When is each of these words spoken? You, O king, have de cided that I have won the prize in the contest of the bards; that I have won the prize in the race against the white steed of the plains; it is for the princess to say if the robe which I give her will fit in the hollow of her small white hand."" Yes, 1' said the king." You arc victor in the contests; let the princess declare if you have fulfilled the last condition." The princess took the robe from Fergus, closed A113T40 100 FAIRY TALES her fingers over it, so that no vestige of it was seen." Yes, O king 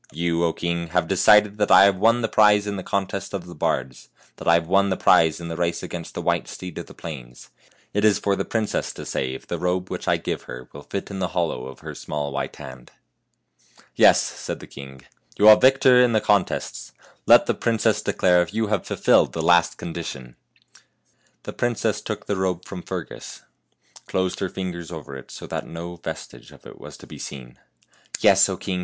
You, 0.11 0.43
O 0.45 0.51
king, 0.51 0.87
have 0.87 1.07
de 1.07 1.15
cided 1.15 1.59
that 1.59 1.69
I 1.69 1.83
have 1.83 1.97
won 1.97 2.23
the 2.23 2.27
prize 2.27 2.65
in 2.65 2.75
the 2.75 2.81
contest 2.81 3.35
of 3.35 3.45
the 3.45 3.53
bards; 3.53 4.09
that 4.37 4.47
I 4.47 4.55
have 4.55 4.67
won 4.67 4.89
the 4.89 4.97
prize 4.97 5.39
in 5.39 5.47
the 5.47 5.55
race 5.55 5.83
against 5.83 6.15
the 6.15 6.23
white 6.23 6.47
steed 6.47 6.79
of 6.79 6.87
the 6.87 6.95
plains; 6.95 7.51
it 7.93 8.03
is 8.03 8.17
for 8.17 8.35
the 8.35 8.43
princess 8.43 8.91
to 8.93 9.05
say 9.05 9.35
if 9.35 9.45
the 9.45 9.59
robe 9.59 9.91
which 9.91 10.07
I 10.07 10.17
give 10.17 10.41
her 10.49 10.67
will 10.73 10.81
fit 10.81 11.11
in 11.11 11.19
the 11.19 11.27
hollow 11.37 11.67
of 11.67 11.81
her 11.81 11.93
small 11.93 12.31
white 12.31 12.55
hand."" 12.55 12.89
Yes, 13.95 14.27
1' 14.31 14.37
said 14.39 14.59
the 14.59 14.65
king." 14.65 15.03
You 15.37 15.47
arc 15.47 15.61
victor 15.61 16.01
in 16.03 16.13
the 16.13 16.19
contests; 16.19 16.93
let 17.27 17.45
the 17.45 17.53
princess 17.53 18.01
declare 18.01 18.41
if 18.41 18.55
you 18.55 18.65
have 18.73 18.87
fulfilled 18.87 19.33
the 19.33 19.43
last 19.43 19.77
condition." 19.77 20.35
The 21.43 21.53
princess 21.53 22.01
took 22.01 22.25
the 22.25 22.37
robe 22.37 22.65
from 22.65 22.81
Fergus, 22.81 23.43
closed 24.07 24.39
A113T40 24.39 24.39
100 24.39 24.39
FAIRY 24.39 24.39
TALES 24.39 24.39
her 24.39 24.49
fingers 24.49 24.91
over 24.91 25.15
it, 25.15 25.29
so 25.29 25.45
that 25.45 25.67
no 25.67 25.95
vestige 25.97 26.51
of 26.51 26.65
it 26.65 26.81
was 26.81 26.97
seen." 27.19 27.59
Yes, 28.21 28.49
O 28.49 28.57
king 28.57 28.79